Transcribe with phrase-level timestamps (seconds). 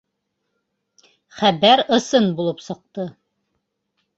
[1.41, 3.07] Хәбәр ысын булып сыҡты.